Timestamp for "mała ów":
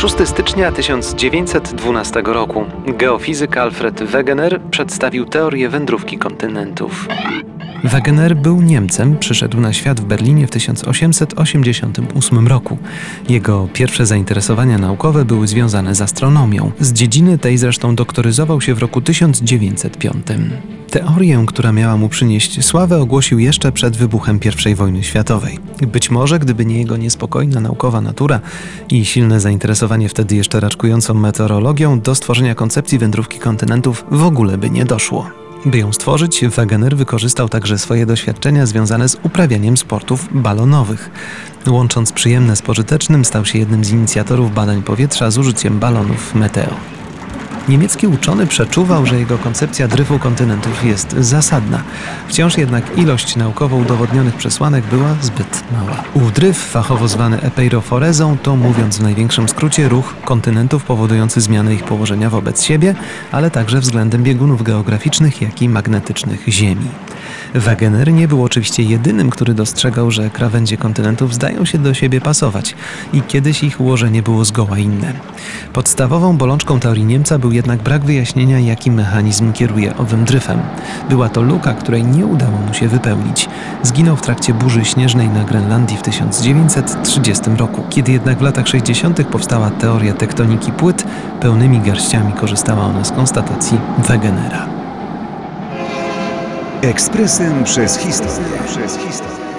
55.72-56.32